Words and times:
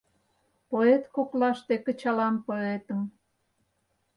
Поэт 0.69 1.03
коклаште 1.15 1.75
кычалам 1.85 2.35
поэтым. 2.47 3.01